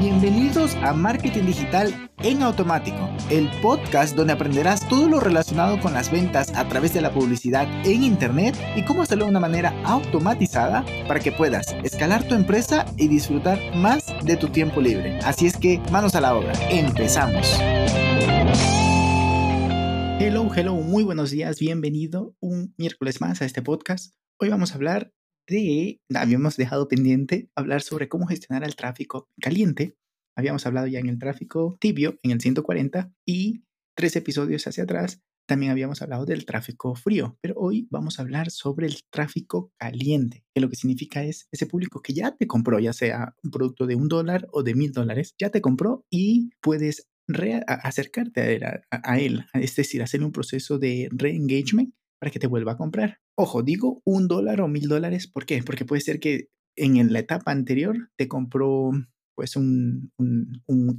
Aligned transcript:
Bienvenidos 0.00 0.76
a 0.76 0.94
Marketing 0.94 1.44
Digital 1.44 2.10
en 2.20 2.42
Automático, 2.42 3.10
el 3.28 3.50
podcast 3.60 4.16
donde 4.16 4.32
aprenderás 4.32 4.88
todo 4.88 5.10
lo 5.10 5.20
relacionado 5.20 5.78
con 5.78 5.92
las 5.92 6.10
ventas 6.10 6.56
a 6.56 6.66
través 6.66 6.94
de 6.94 7.02
la 7.02 7.12
publicidad 7.12 7.68
en 7.84 8.02
Internet 8.02 8.56
y 8.76 8.82
cómo 8.86 9.02
hacerlo 9.02 9.26
de 9.26 9.32
una 9.32 9.40
manera 9.40 9.74
automatizada 9.84 10.86
para 11.06 11.20
que 11.20 11.32
puedas 11.32 11.76
escalar 11.84 12.26
tu 12.26 12.34
empresa 12.34 12.86
y 12.96 13.08
disfrutar 13.08 13.58
más 13.76 14.06
de 14.24 14.38
tu 14.38 14.48
tiempo 14.48 14.80
libre. 14.80 15.18
Así 15.18 15.46
es 15.46 15.58
que 15.58 15.82
manos 15.92 16.14
a 16.14 16.22
la 16.22 16.34
obra, 16.34 16.54
empezamos. 16.70 17.58
Hello, 20.18 20.48
hello, 20.56 20.76
muy 20.76 21.04
buenos 21.04 21.30
días, 21.30 21.58
bienvenido 21.60 22.34
un 22.40 22.74
miércoles 22.78 23.20
más 23.20 23.42
a 23.42 23.44
este 23.44 23.60
podcast. 23.60 24.14
Hoy 24.38 24.48
vamos 24.48 24.72
a 24.72 24.76
hablar 24.76 25.12
de, 25.50 26.00
habíamos 26.14 26.56
dejado 26.56 26.88
pendiente 26.88 27.50
hablar 27.54 27.82
sobre 27.82 28.08
cómo 28.08 28.26
gestionar 28.26 28.64
el 28.64 28.76
tráfico 28.76 29.28
caliente. 29.40 29.96
Habíamos 30.36 30.64
hablado 30.66 30.86
ya 30.86 31.00
en 31.00 31.08
el 31.08 31.18
tráfico 31.18 31.76
tibio, 31.80 32.18
en 32.22 32.30
el 32.30 32.40
140, 32.40 33.12
y 33.26 33.64
tres 33.94 34.16
episodios 34.16 34.66
hacia 34.66 34.84
atrás 34.84 35.20
también 35.50 35.72
habíamos 35.72 36.00
hablado 36.00 36.26
del 36.26 36.44
tráfico 36.44 36.94
frío, 36.94 37.36
pero 37.40 37.56
hoy 37.56 37.88
vamos 37.90 38.18
a 38.18 38.22
hablar 38.22 38.52
sobre 38.52 38.86
el 38.86 38.98
tráfico 39.10 39.72
caliente, 39.78 40.44
que 40.54 40.60
lo 40.60 40.68
que 40.68 40.76
significa 40.76 41.24
es 41.24 41.48
ese 41.50 41.66
público 41.66 42.02
que 42.02 42.14
ya 42.14 42.36
te 42.36 42.46
compró, 42.46 42.78
ya 42.78 42.92
sea 42.92 43.34
un 43.42 43.50
producto 43.50 43.88
de 43.88 43.96
un 43.96 44.06
dólar 44.06 44.46
o 44.52 44.62
de 44.62 44.76
mil 44.76 44.92
dólares, 44.92 45.34
ya 45.40 45.50
te 45.50 45.60
compró 45.60 46.06
y 46.08 46.50
puedes 46.60 47.08
acercarte 47.66 48.64
a 48.64 48.80
a 48.90 49.18
él, 49.18 49.44
es 49.54 49.74
decir, 49.74 50.04
hacer 50.04 50.22
un 50.22 50.30
proceso 50.30 50.78
de 50.78 51.08
re-engagement 51.10 51.92
para 52.20 52.30
que 52.30 52.38
te 52.38 52.46
vuelva 52.46 52.72
a 52.72 52.76
comprar. 52.76 53.18
Ojo, 53.36 53.62
digo 53.62 54.02
un 54.04 54.28
dólar 54.28 54.60
o 54.60 54.68
mil 54.68 54.88
dólares, 54.88 55.26
¿por 55.26 55.46
qué? 55.46 55.62
Porque 55.62 55.84
puede 55.84 56.02
ser 56.02 56.20
que 56.20 56.48
en 56.76 57.12
la 57.12 57.18
etapa 57.18 57.50
anterior 57.50 58.10
te 58.16 58.28
compró 58.28 58.92
pues 59.34 59.56
un, 59.56 60.12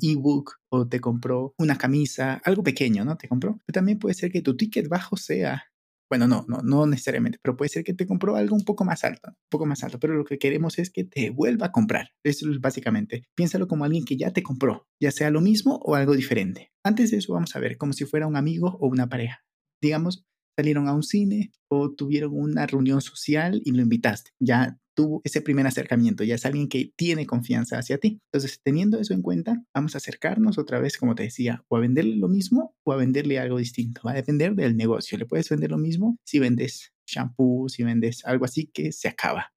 ebook 0.02 0.56
o 0.72 0.88
te 0.88 1.00
compró 1.00 1.54
una 1.60 1.78
camisa, 1.78 2.42
algo 2.44 2.64
pequeño, 2.64 3.06
¿no? 3.06 3.16
Te 3.16 3.28
compró. 3.28 3.60
Pero 3.66 3.74
también 3.74 4.00
puede 4.00 4.16
ser 4.16 4.32
que 4.32 4.42
tu 4.42 4.58
ticket 4.58 4.88
bajo 4.88 5.16
sea, 5.16 5.66
bueno, 6.10 6.28
no, 6.28 6.44
no, 6.48 6.58
no 6.64 6.88
necesariamente, 6.88 7.38
pero 7.44 7.56
puede 7.56 7.70
ser 7.70 7.84
que 7.84 7.94
te 7.94 8.08
compró 8.08 8.36
algo 8.36 8.56
un 8.56 8.66
poco 8.66 8.84
más 8.84 9.04
alto, 9.04 9.30
un 9.30 9.50
poco 9.50 9.68
más 9.68 9.84
alto, 9.84 10.00
pero 10.00 10.16
lo 10.16 10.26
que 10.26 10.40
queremos 10.40 10.80
es 10.80 10.90
que 10.90 11.04
te 11.04 11.30
vuelva 11.30 11.68
a 11.68 11.72
comprar. 11.72 12.10
Eso 12.24 12.50
es 12.50 12.60
básicamente. 12.60 13.26
Piénsalo 13.36 13.68
como 13.68 13.86
alguien 13.86 14.06
que 14.06 14.18
ya 14.18 14.32
te 14.32 14.42
compró, 14.42 14.88
ya 15.00 15.12
sea 15.12 15.30
lo 15.30 15.42
mismo 15.42 15.80
o 15.84 15.94
algo 15.94 16.16
diferente. 16.16 16.72
Antes 16.84 17.12
de 17.12 17.18
eso 17.18 17.34
vamos 17.34 17.56
a 17.56 17.60
ver 17.60 17.78
como 17.78 17.94
si 17.94 18.06
fuera 18.06 18.26
un 18.26 18.38
amigo 18.38 18.76
o 18.82 18.88
una 18.88 19.08
pareja. 19.08 19.46
Digamos, 19.84 20.26
salieron 20.58 20.88
a 20.88 20.94
un 20.94 21.04
cine 21.04 21.52
o 21.70 21.92
tuvieron 21.92 22.32
una 22.34 22.66
reunión 22.66 23.02
social 23.02 23.62
y 23.64 23.72
lo 23.72 23.82
invitaste. 23.82 24.32
Ya 24.40 24.78
tuvo 24.94 25.22
ese 25.24 25.42
primer 25.42 25.66
acercamiento, 25.68 26.24
ya 26.24 26.36
es 26.36 26.46
alguien 26.46 26.68
que 26.68 26.92
tiene 26.96 27.26
confianza 27.26 27.78
hacia 27.78 27.98
ti. 27.98 28.20
Entonces, 28.32 28.60
teniendo 28.64 29.00
eso 29.00 29.14
en 29.14 29.22
cuenta, 29.22 29.64
vamos 29.74 29.96
a 29.96 30.00
acercarnos 30.00 30.58
otra 30.58 30.80
vez, 30.80 30.98
como 30.98 31.16
te 31.16 31.24
decía, 31.24 31.64
o 31.70 31.78
a 31.78 31.80
venderle 31.80 32.18
lo 32.18 32.28
mismo 32.28 32.76
o 32.84 32.92
a 32.92 32.98
venderle 32.98 33.40
algo 33.40 33.58
distinto. 33.58 34.02
Va 34.06 34.12
a 34.12 34.16
depender 34.16 34.56
del 34.56 34.76
negocio. 34.76 35.18
Le 35.18 35.26
puedes 35.26 35.50
vender 35.50 35.72
lo 35.72 35.78
mismo 35.78 36.18
si 36.26 36.40
vendes 36.40 36.94
shampoo, 37.08 37.70
si 37.70 37.84
vendes 37.84 38.26
algo 38.26 38.46
así 38.46 38.68
que 38.74 38.92
se 38.92 39.08
acaba 39.08 39.52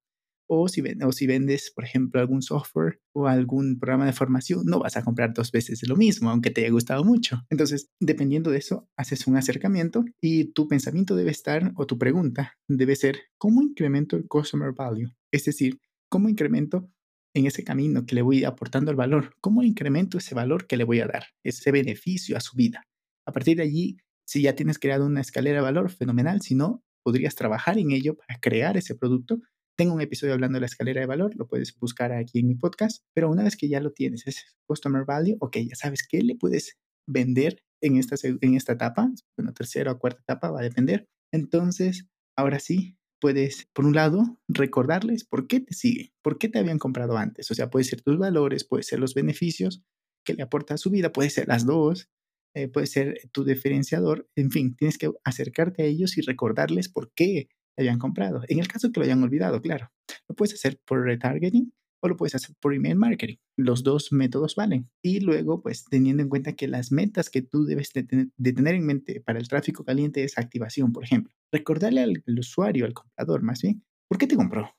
o 0.46 0.68
si, 0.68 0.80
vendes, 1.26 1.72
por 1.74 1.84
ejemplo, 1.84 2.20
algún 2.20 2.42
software 2.42 3.00
o 3.12 3.26
algún 3.26 3.78
programa 3.78 4.06
de 4.06 4.12
formación, 4.12 4.62
no 4.64 4.80
vas 4.80 4.96
a 4.96 5.02
comprar 5.02 5.32
dos 5.34 5.50
veces 5.50 5.86
lo 5.88 5.96
mismo, 5.96 6.30
aunque 6.30 6.50
te 6.50 6.62
haya 6.62 6.70
gustado 6.70 7.04
mucho. 7.04 7.42
Entonces, 7.50 7.90
dependiendo 8.00 8.50
de 8.50 8.58
eso, 8.58 8.88
haces 8.96 9.26
un 9.26 9.36
acercamiento 9.36 10.04
y 10.20 10.52
tu 10.52 10.68
pensamiento 10.68 11.16
debe 11.16 11.30
estar, 11.30 11.72
o 11.76 11.86
tu 11.86 11.98
pregunta 11.98 12.54
debe 12.68 12.96
ser, 12.96 13.18
¿cómo 13.38 13.62
incremento 13.62 14.16
el 14.16 14.26
customer 14.26 14.72
value? 14.72 15.10
Es 15.32 15.44
decir, 15.44 15.78
¿cómo 16.08 16.28
incremento 16.28 16.90
en 17.34 17.46
ese 17.46 17.64
camino 17.64 18.06
que 18.06 18.14
le 18.14 18.22
voy 18.22 18.44
aportando 18.44 18.90
el 18.90 18.96
valor? 18.96 19.34
¿Cómo 19.40 19.62
incremento 19.62 20.18
ese 20.18 20.34
valor 20.34 20.66
que 20.66 20.76
le 20.76 20.84
voy 20.84 21.00
a 21.00 21.06
dar, 21.06 21.24
ese 21.42 21.72
beneficio 21.72 22.36
a 22.36 22.40
su 22.40 22.56
vida? 22.56 22.84
A 23.26 23.32
partir 23.32 23.56
de 23.56 23.64
allí, 23.64 23.96
si 24.26 24.42
ya 24.42 24.54
tienes 24.54 24.78
creado 24.78 25.06
una 25.06 25.20
escalera 25.20 25.56
de 25.56 25.62
valor, 25.62 25.90
fenomenal. 25.90 26.40
Si 26.40 26.54
no, 26.54 26.82
podrías 27.04 27.34
trabajar 27.34 27.78
en 27.78 27.90
ello 27.90 28.16
para 28.16 28.40
crear 28.40 28.76
ese 28.76 28.94
producto 28.94 29.38
tengo 29.76 29.94
un 29.94 30.00
episodio 30.00 30.34
hablando 30.34 30.56
de 30.56 30.60
la 30.60 30.66
escalera 30.66 31.00
de 31.00 31.06
valor, 31.06 31.34
lo 31.36 31.46
puedes 31.46 31.76
buscar 31.78 32.12
aquí 32.12 32.38
en 32.38 32.48
mi 32.48 32.54
podcast, 32.54 33.02
pero 33.14 33.30
una 33.30 33.44
vez 33.44 33.56
que 33.56 33.68
ya 33.68 33.80
lo 33.80 33.92
tienes, 33.92 34.26
es 34.26 34.56
Customer 34.66 35.04
Value, 35.04 35.36
ok, 35.40 35.56
ya 35.68 35.76
sabes 35.76 36.06
qué 36.08 36.22
le 36.22 36.36
puedes 36.36 36.78
vender 37.08 37.62
en 37.82 37.96
esta, 37.96 38.16
en 38.22 38.54
esta 38.54 38.72
etapa, 38.72 39.10
bueno, 39.36 39.52
tercera 39.52 39.92
o 39.92 39.98
cuarta 39.98 40.20
etapa 40.22 40.50
va 40.50 40.60
a 40.60 40.62
depender. 40.62 41.06
Entonces, 41.32 42.06
ahora 42.36 42.60
sí, 42.60 42.96
puedes, 43.20 43.68
por 43.72 43.84
un 43.84 43.94
lado, 43.94 44.38
recordarles 44.48 45.24
por 45.24 45.46
qué 45.46 45.60
te 45.60 45.74
siguen, 45.74 46.12
por 46.22 46.38
qué 46.38 46.48
te 46.48 46.58
habían 46.58 46.78
comprado 46.78 47.16
antes. 47.16 47.50
O 47.50 47.54
sea, 47.54 47.70
puede 47.70 47.84
ser 47.84 48.00
tus 48.02 48.18
valores, 48.18 48.64
puede 48.64 48.82
ser 48.82 49.00
los 49.00 49.14
beneficios 49.14 49.82
que 50.24 50.34
le 50.34 50.42
aporta 50.42 50.74
a 50.74 50.78
su 50.78 50.90
vida, 50.90 51.12
puede 51.12 51.30
ser 51.30 51.48
las 51.48 51.66
dos, 51.66 52.08
eh, 52.54 52.68
puede 52.68 52.86
ser 52.86 53.18
tu 53.32 53.44
diferenciador. 53.44 54.28
En 54.36 54.50
fin, 54.50 54.76
tienes 54.76 54.98
que 54.98 55.10
acercarte 55.24 55.82
a 55.82 55.86
ellos 55.86 56.16
y 56.16 56.22
recordarles 56.22 56.88
por 56.88 57.12
qué 57.14 57.48
hayan 57.76 57.98
comprado. 57.98 58.42
En 58.48 58.58
el 58.58 58.68
caso 58.68 58.90
que 58.90 59.00
lo 59.00 59.04
hayan 59.04 59.22
olvidado, 59.22 59.60
claro. 59.60 59.90
Lo 60.28 60.34
puedes 60.34 60.54
hacer 60.54 60.78
por 60.84 61.04
retargeting 61.04 61.72
o 62.00 62.08
lo 62.08 62.16
puedes 62.16 62.34
hacer 62.34 62.54
por 62.60 62.74
email 62.74 62.96
marketing. 62.96 63.36
Los 63.56 63.82
dos 63.82 64.12
métodos 64.12 64.54
valen. 64.56 64.90
Y 65.02 65.20
luego, 65.20 65.62
pues 65.62 65.84
teniendo 65.84 66.22
en 66.22 66.28
cuenta 66.28 66.52
que 66.52 66.68
las 66.68 66.92
metas 66.92 67.30
que 67.30 67.42
tú 67.42 67.64
debes 67.64 67.90
de, 67.94 68.04
tener 68.04 68.74
en 68.74 68.86
mente 68.86 69.20
para 69.20 69.38
el 69.38 69.48
tráfico 69.48 69.84
caliente 69.84 70.22
es 70.22 70.36
activación, 70.36 70.92
por 70.92 71.04
ejemplo. 71.04 71.32
Recordarle 71.50 72.02
al, 72.02 72.22
al 72.26 72.38
usuario, 72.38 72.84
al 72.84 72.94
comprador 72.94 73.42
más 73.42 73.62
bien, 73.62 73.82
¿por 74.08 74.18
qué 74.18 74.26
te 74.26 74.36
compró? 74.36 74.70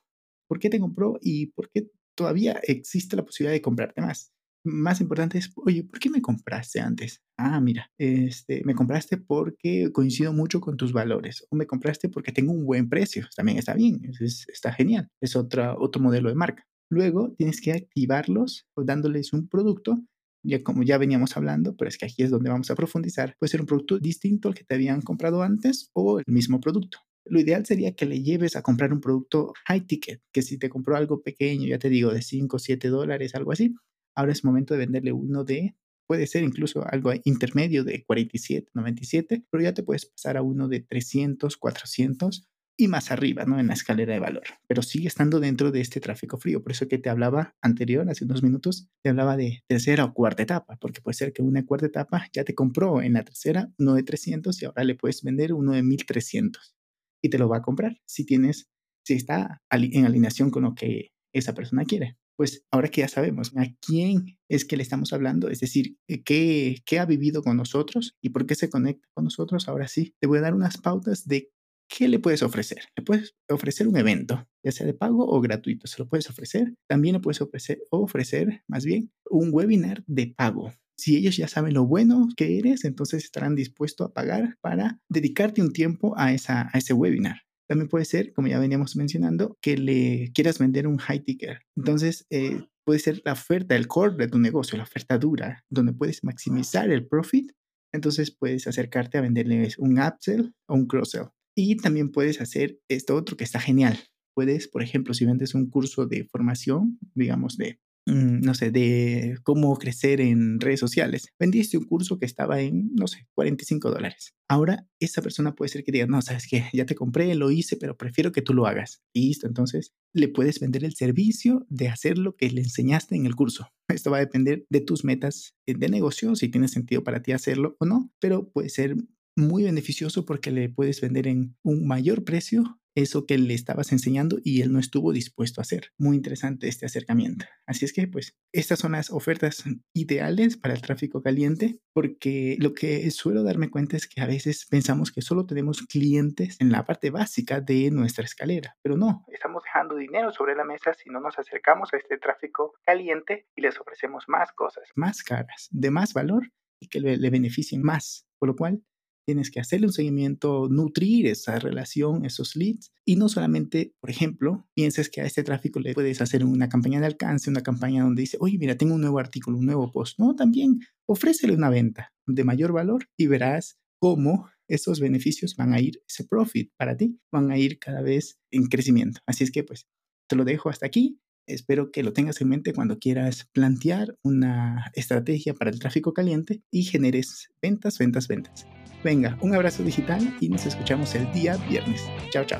¿Por 0.48 0.60
qué 0.60 0.70
te 0.70 0.78
compró 0.78 1.18
y 1.20 1.46
por 1.46 1.70
qué 1.70 1.90
todavía 2.14 2.60
existe 2.62 3.16
la 3.16 3.24
posibilidad 3.24 3.54
de 3.54 3.62
comprarte 3.62 4.00
más? 4.00 4.35
Más 4.66 5.00
importante 5.00 5.38
es, 5.38 5.50
oye, 5.56 5.84
¿por 5.84 5.98
qué 5.98 6.10
me 6.10 6.20
compraste 6.20 6.80
antes? 6.80 7.22
Ah, 7.38 7.60
mira, 7.60 7.90
este, 7.98 8.62
me 8.64 8.74
compraste 8.74 9.16
porque 9.16 9.90
coincido 9.92 10.32
mucho 10.32 10.60
con 10.60 10.76
tus 10.76 10.92
valores 10.92 11.46
o 11.50 11.56
me 11.56 11.66
compraste 11.66 12.08
porque 12.08 12.32
tengo 12.32 12.52
un 12.52 12.66
buen 12.66 12.88
precio. 12.88 13.26
También 13.34 13.58
está 13.58 13.74
bien, 13.74 14.00
es, 14.20 14.46
está 14.48 14.72
genial. 14.72 15.08
Es 15.20 15.36
otra, 15.36 15.76
otro 15.78 16.02
modelo 16.02 16.28
de 16.28 16.34
marca. 16.34 16.64
Luego 16.90 17.34
tienes 17.36 17.60
que 17.60 17.72
activarlos 17.72 18.66
dándoles 18.76 19.32
un 19.32 19.48
producto, 19.48 20.02
ya 20.44 20.62
como 20.62 20.82
ya 20.82 20.98
veníamos 20.98 21.36
hablando, 21.36 21.76
pero 21.76 21.88
es 21.88 21.98
que 21.98 22.06
aquí 22.06 22.22
es 22.22 22.30
donde 22.30 22.50
vamos 22.50 22.70
a 22.70 22.76
profundizar. 22.76 23.36
Puede 23.38 23.50
ser 23.50 23.60
un 23.60 23.66
producto 23.66 23.98
distinto 23.98 24.48
al 24.48 24.54
que 24.54 24.64
te 24.64 24.74
habían 24.74 25.02
comprado 25.02 25.42
antes 25.42 25.90
o 25.94 26.18
el 26.18 26.24
mismo 26.28 26.60
producto. 26.60 26.98
Lo 27.24 27.40
ideal 27.40 27.66
sería 27.66 27.94
que 27.96 28.06
le 28.06 28.22
lleves 28.22 28.54
a 28.54 28.62
comprar 28.62 28.92
un 28.92 29.00
producto 29.00 29.52
high 29.66 29.80
ticket, 29.80 30.22
que 30.32 30.42
si 30.42 30.58
te 30.58 30.68
compró 30.68 30.96
algo 30.96 31.22
pequeño, 31.22 31.66
ya 31.66 31.78
te 31.78 31.88
digo, 31.88 32.12
de 32.12 32.22
5 32.22 32.56
o 32.56 32.60
7 32.60 32.88
dólares, 32.88 33.34
algo 33.34 33.50
así, 33.50 33.74
Ahora 34.16 34.32
es 34.32 34.44
momento 34.44 34.74
de 34.74 34.80
venderle 34.80 35.12
uno 35.12 35.44
de, 35.44 35.76
puede 36.06 36.26
ser 36.26 36.42
incluso 36.42 36.84
algo 36.88 37.12
intermedio 37.24 37.84
de 37.84 38.04
47, 38.04 38.70
97, 38.74 39.44
pero 39.50 39.62
ya 39.62 39.74
te 39.74 39.82
puedes 39.82 40.06
pasar 40.06 40.38
a 40.38 40.42
uno 40.42 40.68
de 40.68 40.80
300, 40.80 41.56
400 41.56 42.48
y 42.78 42.88
más 42.88 43.10
arriba, 43.10 43.44
¿no? 43.44 43.58
En 43.58 43.68
la 43.68 43.74
escalera 43.74 44.14
de 44.14 44.20
valor. 44.20 44.44
Pero 44.68 44.82
sigue 44.82 45.08
estando 45.08 45.40
dentro 45.40 45.70
de 45.70 45.80
este 45.80 46.00
tráfico 46.00 46.36
frío. 46.38 46.62
Por 46.62 46.72
eso 46.72 46.88
que 46.88 46.98
te 46.98 47.08
hablaba 47.08 47.54
anterior, 47.62 48.08
hace 48.08 48.24
unos 48.24 48.42
minutos, 48.42 48.88
te 49.02 49.10
hablaba 49.10 49.36
de 49.36 49.62
tercera 49.66 50.04
o 50.04 50.14
cuarta 50.14 50.42
etapa, 50.42 50.76
porque 50.78 51.00
puede 51.00 51.14
ser 51.14 51.32
que 51.32 51.42
una 51.42 51.64
cuarta 51.64 51.86
etapa 51.86 52.28
ya 52.32 52.44
te 52.44 52.54
compró 52.54 53.00
en 53.02 53.14
la 53.14 53.24
tercera 53.24 53.72
uno 53.78 53.94
de 53.94 54.02
300 54.02 54.60
y 54.60 54.64
ahora 54.66 54.84
le 54.84 54.94
puedes 54.94 55.22
vender 55.22 55.52
uno 55.52 55.72
de 55.72 55.82
1300 55.82 56.76
y 57.22 57.30
te 57.30 57.38
lo 57.38 57.48
va 57.48 57.58
a 57.58 57.62
comprar 57.62 57.98
si 58.06 58.24
tienes, 58.24 58.68
si 59.04 59.14
está 59.14 59.62
en 59.70 60.04
alineación 60.04 60.50
con 60.50 60.64
lo 60.64 60.74
que 60.74 61.12
esa 61.32 61.54
persona 61.54 61.84
quiere 61.84 62.16
pues 62.36 62.64
ahora 62.70 62.88
que 62.88 63.00
ya 63.00 63.08
sabemos 63.08 63.52
a 63.56 63.66
quién 63.80 64.38
es 64.48 64.64
que 64.64 64.76
le 64.76 64.82
estamos 64.82 65.12
hablando, 65.12 65.48
es 65.48 65.60
decir, 65.60 65.96
eh, 66.08 66.22
qué, 66.22 66.82
qué 66.84 66.98
ha 66.98 67.06
vivido 67.06 67.42
con 67.42 67.56
nosotros 67.56 68.16
y 68.22 68.30
por 68.30 68.46
qué 68.46 68.54
se 68.54 68.70
conecta 68.70 69.08
con 69.14 69.24
nosotros, 69.24 69.68
ahora 69.68 69.88
sí, 69.88 70.14
te 70.20 70.26
voy 70.26 70.38
a 70.38 70.42
dar 70.42 70.54
unas 70.54 70.78
pautas 70.78 71.26
de 71.26 71.50
qué 71.88 72.08
le 72.08 72.18
puedes 72.18 72.42
ofrecer. 72.42 72.82
Le 72.96 73.02
puedes 73.02 73.34
ofrecer 73.48 73.88
un 73.88 73.96
evento, 73.96 74.46
ya 74.64 74.72
sea 74.72 74.86
de 74.86 74.94
pago 74.94 75.26
o 75.26 75.40
gratuito, 75.40 75.86
se 75.86 75.98
lo 75.98 76.08
puedes 76.08 76.28
ofrecer. 76.28 76.74
También 76.88 77.14
le 77.14 77.20
puedes 77.20 77.40
ofrecer, 77.40 77.78
ofrecer 77.90 78.62
más 78.68 78.84
bien, 78.84 79.10
un 79.30 79.50
webinar 79.52 80.04
de 80.06 80.34
pago. 80.36 80.72
Si 80.98 81.16
ellos 81.16 81.36
ya 81.36 81.46
saben 81.46 81.74
lo 81.74 81.86
bueno 81.86 82.28
que 82.36 82.58
eres, 82.58 82.84
entonces 82.84 83.24
estarán 83.24 83.54
dispuestos 83.54 84.08
a 84.08 84.14
pagar 84.14 84.56
para 84.62 85.00
dedicarte 85.10 85.60
un 85.60 85.72
tiempo 85.72 86.14
a, 86.16 86.32
esa, 86.32 86.70
a 86.72 86.78
ese 86.78 86.94
webinar. 86.94 87.45
También 87.68 87.88
puede 87.88 88.04
ser, 88.04 88.32
como 88.32 88.48
ya 88.48 88.58
veníamos 88.58 88.96
mencionando, 88.96 89.56
que 89.60 89.76
le 89.76 90.30
quieras 90.32 90.58
vender 90.58 90.86
un 90.86 90.98
high 90.98 91.20
ticker. 91.20 91.60
Entonces, 91.76 92.26
eh, 92.30 92.64
puede 92.84 93.00
ser 93.00 93.22
la 93.24 93.32
oferta, 93.32 93.74
el 93.74 93.88
core 93.88 94.16
de 94.16 94.28
tu 94.28 94.38
negocio, 94.38 94.78
la 94.78 94.84
oferta 94.84 95.18
dura, 95.18 95.64
donde 95.68 95.92
puedes 95.92 96.22
maximizar 96.22 96.90
el 96.90 97.06
profit. 97.06 97.52
Entonces, 97.92 98.30
puedes 98.30 98.66
acercarte 98.66 99.18
a 99.18 99.22
venderles 99.22 99.78
un 99.78 99.98
upsell 99.98 100.54
o 100.68 100.74
un 100.74 100.86
cross-sell. 100.86 101.28
Y 101.56 101.76
también 101.76 102.12
puedes 102.12 102.40
hacer 102.40 102.78
esto 102.88 103.16
otro 103.16 103.36
que 103.36 103.44
está 103.44 103.58
genial. 103.60 103.98
Puedes, 104.34 104.68
por 104.68 104.82
ejemplo, 104.82 105.14
si 105.14 105.24
vendes 105.24 105.54
un 105.54 105.70
curso 105.70 106.06
de 106.06 106.24
formación, 106.24 106.98
digamos, 107.14 107.56
de 107.56 107.80
no 108.06 108.54
sé, 108.54 108.70
de 108.70 109.36
cómo 109.42 109.76
crecer 109.78 110.20
en 110.20 110.60
redes 110.60 110.80
sociales. 110.80 111.28
Vendiste 111.38 111.76
un 111.76 111.84
curso 111.84 112.18
que 112.18 112.26
estaba 112.26 112.60
en, 112.60 112.94
no 112.94 113.08
sé, 113.08 113.26
45 113.34 113.90
dólares. 113.90 114.34
Ahora, 114.48 114.86
esa 115.00 115.22
persona 115.22 115.54
puede 115.54 115.70
ser 115.70 115.82
que 115.82 115.92
diga, 115.92 116.06
no, 116.06 116.22
sabes 116.22 116.46
que 116.46 116.64
ya 116.72 116.86
te 116.86 116.94
compré, 116.94 117.34
lo 117.34 117.50
hice, 117.50 117.76
pero 117.76 117.96
prefiero 117.96 118.30
que 118.30 118.42
tú 118.42 118.54
lo 118.54 118.66
hagas. 118.66 119.02
listo, 119.12 119.46
entonces 119.46 119.92
le 120.12 120.28
puedes 120.28 120.60
vender 120.60 120.84
el 120.84 120.94
servicio 120.94 121.66
de 121.68 121.88
hacer 121.88 122.16
lo 122.16 122.36
que 122.36 122.50
le 122.50 122.60
enseñaste 122.60 123.16
en 123.16 123.26
el 123.26 123.34
curso. 123.34 123.68
Esto 123.88 124.10
va 124.10 124.18
a 124.18 124.20
depender 124.20 124.66
de 124.70 124.80
tus 124.80 125.04
metas 125.04 125.54
de 125.66 125.88
negocio, 125.88 126.36
si 126.36 126.48
tiene 126.48 126.68
sentido 126.68 127.02
para 127.02 127.22
ti 127.22 127.32
hacerlo 127.32 127.76
o 127.80 127.86
no, 127.86 128.12
pero 128.20 128.48
puede 128.50 128.68
ser 128.68 128.96
muy 129.36 129.64
beneficioso 129.64 130.24
porque 130.24 130.50
le 130.50 130.68
puedes 130.68 131.00
vender 131.00 131.26
en 131.26 131.56
un 131.62 131.86
mayor 131.86 132.24
precio 132.24 132.80
eso 132.96 133.26
que 133.26 133.38
le 133.38 133.54
estabas 133.54 133.92
enseñando 133.92 134.38
y 134.42 134.62
él 134.62 134.72
no 134.72 134.80
estuvo 134.80 135.12
dispuesto 135.12 135.60
a 135.60 135.62
hacer. 135.62 135.92
Muy 135.98 136.16
interesante 136.16 136.66
este 136.66 136.86
acercamiento. 136.86 137.46
Así 137.66 137.84
es 137.84 137.92
que, 137.92 138.08
pues, 138.08 138.36
estas 138.52 138.80
son 138.80 138.92
las 138.92 139.10
ofertas 139.10 139.64
ideales 139.92 140.56
para 140.56 140.74
el 140.74 140.82
tráfico 140.82 141.22
caliente, 141.22 141.78
porque 141.92 142.56
lo 142.58 142.72
que 142.72 143.08
suelo 143.10 143.44
darme 143.44 143.70
cuenta 143.70 143.96
es 143.96 144.08
que 144.08 144.20
a 144.20 144.26
veces 144.26 144.66
pensamos 144.68 145.12
que 145.12 145.22
solo 145.22 145.46
tenemos 145.46 145.82
clientes 145.82 146.56
en 146.60 146.72
la 146.72 146.84
parte 146.84 147.10
básica 147.10 147.60
de 147.60 147.90
nuestra 147.90 148.24
escalera, 148.24 148.76
pero 148.82 148.96
no, 148.96 149.24
estamos 149.28 149.62
dejando 149.62 149.96
dinero 149.96 150.32
sobre 150.32 150.56
la 150.56 150.64
mesa 150.64 150.94
si 150.94 151.10
no 151.10 151.20
nos 151.20 151.38
acercamos 151.38 151.92
a 151.92 151.98
este 151.98 152.18
tráfico 152.18 152.74
caliente 152.82 153.46
y 153.54 153.60
les 153.60 153.78
ofrecemos 153.78 154.24
más 154.28 154.52
cosas, 154.52 154.88
más 154.94 155.22
caras, 155.22 155.68
de 155.70 155.90
más 155.90 156.14
valor 156.14 156.50
y 156.80 156.88
que 156.88 157.00
le, 157.00 157.16
le 157.16 157.30
beneficien 157.30 157.82
más. 157.82 158.26
Por 158.38 158.48
lo 158.48 158.56
cual, 158.56 158.82
tienes 159.26 159.50
que 159.50 159.60
hacerle 159.60 159.88
un 159.88 159.92
seguimiento, 159.92 160.68
nutrir 160.70 161.26
esa 161.26 161.58
relación, 161.58 162.24
esos 162.24 162.56
leads. 162.56 162.92
Y 163.04 163.16
no 163.16 163.28
solamente, 163.28 163.92
por 164.00 164.08
ejemplo, 164.08 164.66
pienses 164.74 165.10
que 165.10 165.20
a 165.20 165.26
este 165.26 165.42
tráfico 165.42 165.80
le 165.80 165.94
puedes 165.94 166.20
hacer 166.20 166.44
una 166.44 166.68
campaña 166.68 167.00
de 167.00 167.06
alcance, 167.06 167.50
una 167.50 167.62
campaña 167.62 168.04
donde 168.04 168.22
dice, 168.22 168.38
oye, 168.40 168.56
mira, 168.58 168.76
tengo 168.76 168.94
un 168.94 169.00
nuevo 169.00 169.18
artículo, 169.18 169.58
un 169.58 169.66
nuevo 169.66 169.92
post. 169.92 170.18
No, 170.18 170.34
también 170.36 170.80
ofrécele 171.06 171.54
una 171.54 171.70
venta 171.70 172.14
de 172.26 172.44
mayor 172.44 172.72
valor 172.72 173.08
y 173.16 173.26
verás 173.26 173.78
cómo 173.98 174.48
esos 174.68 175.00
beneficios 175.00 175.56
van 175.56 175.74
a 175.74 175.80
ir, 175.80 176.02
ese 176.08 176.24
profit 176.24 176.70
para 176.76 176.96
ti, 176.96 177.18
van 177.32 177.50
a 177.50 177.58
ir 177.58 177.78
cada 177.78 178.02
vez 178.02 178.38
en 178.50 178.66
crecimiento. 178.66 179.20
Así 179.26 179.44
es 179.44 179.50
que, 179.50 179.64
pues, 179.64 179.86
te 180.28 180.36
lo 180.36 180.44
dejo 180.44 180.70
hasta 180.70 180.86
aquí. 180.86 181.20
Espero 181.48 181.92
que 181.92 182.02
lo 182.02 182.12
tengas 182.12 182.40
en 182.40 182.48
mente 182.48 182.72
cuando 182.72 182.98
quieras 182.98 183.48
plantear 183.52 184.16
una 184.22 184.90
estrategia 184.94 185.54
para 185.54 185.70
el 185.70 185.78
tráfico 185.78 186.12
caliente 186.12 186.62
y 186.72 186.82
generes 186.82 187.50
ventas, 187.62 187.98
ventas, 187.98 188.26
ventas. 188.26 188.66
Venga, 189.06 189.38
un 189.40 189.54
abrazo 189.54 189.84
digital 189.84 190.36
y 190.40 190.48
nos 190.48 190.66
escuchamos 190.66 191.14
el 191.14 191.32
día 191.32 191.56
viernes. 191.68 192.02
Chao, 192.30 192.42
chao. 192.44 192.58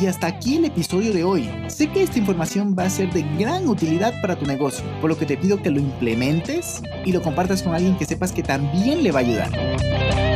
Y 0.00 0.06
hasta 0.06 0.28
aquí 0.28 0.58
el 0.58 0.66
episodio 0.66 1.12
de 1.12 1.24
hoy. 1.24 1.50
Sé 1.66 1.88
que 1.88 2.04
esta 2.04 2.20
información 2.20 2.76
va 2.78 2.84
a 2.84 2.90
ser 2.90 3.12
de 3.12 3.24
gran 3.36 3.66
utilidad 3.66 4.14
para 4.22 4.38
tu 4.38 4.46
negocio, 4.46 4.84
por 5.00 5.10
lo 5.10 5.18
que 5.18 5.26
te 5.26 5.36
pido 5.36 5.60
que 5.60 5.70
lo 5.70 5.80
implementes 5.80 6.84
y 7.04 7.10
lo 7.10 7.20
compartas 7.20 7.64
con 7.64 7.74
alguien 7.74 7.96
que 7.96 8.04
sepas 8.04 8.30
que 8.30 8.44
también 8.44 9.02
le 9.02 9.10
va 9.10 9.18
a 9.18 9.22
ayudar. 9.22 10.27